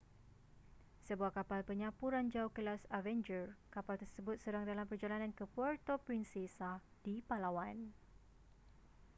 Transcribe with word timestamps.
sebuah 1.07 1.29
kapal 1.37 1.59
penyapu 1.69 2.05
ranjau 2.13 2.47
kelas 2.55 2.81
avenger 2.99 3.45
kapal 3.75 3.95
tersebut 4.01 4.35
sedang 4.41 4.63
dalam 4.69 4.85
perjalanan 4.89 5.29
ke 5.39 5.45
puerto 5.53 5.95
princesa 6.05 6.71
di 7.05 7.15
palawan 7.29 7.77